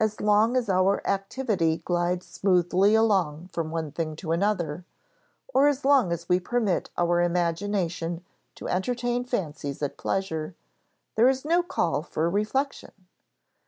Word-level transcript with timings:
As 0.00 0.20
long 0.20 0.56
as 0.56 0.68
our 0.68 1.00
activity 1.06 1.76
glides 1.84 2.26
smoothly 2.26 2.96
along 2.96 3.50
from 3.52 3.70
one 3.70 3.92
thing 3.92 4.16
to 4.16 4.32
another, 4.32 4.84
or 5.54 5.68
as 5.68 5.84
long 5.84 6.10
as 6.10 6.28
we 6.28 6.40
permit 6.40 6.90
our 6.98 7.20
imagination 7.20 8.24
to 8.56 8.66
entertain 8.66 9.22
fancies 9.24 9.80
at 9.80 9.96
pleasure, 9.96 10.56
there 11.14 11.28
is 11.28 11.44
no 11.44 11.62
call 11.62 12.02
for 12.02 12.28
reflection. 12.28 12.90